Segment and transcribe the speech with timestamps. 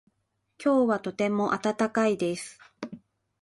[0.57, 2.57] 今日はとても暖かいです。